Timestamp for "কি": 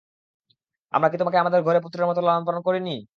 1.09-1.17